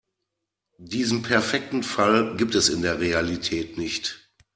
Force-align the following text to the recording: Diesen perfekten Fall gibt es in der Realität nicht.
Diesen 0.79 1.21
perfekten 1.21 1.83
Fall 1.83 2.35
gibt 2.35 2.55
es 2.55 2.69
in 2.69 2.81
der 2.81 2.99
Realität 2.99 3.77
nicht. 3.77 4.31